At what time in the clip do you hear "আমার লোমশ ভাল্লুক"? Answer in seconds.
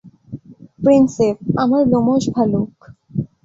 1.57-2.73